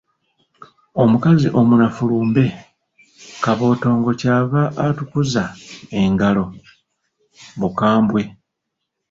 Omukazi 1.03 1.47
omunafu 1.59 2.03
lumbe, 2.09 2.45
Kabootongo, 3.43 4.11
Kyava 4.21 4.61
atukuza 4.85 5.43
engalo, 6.01 6.45
Bukambwe. 7.59 8.21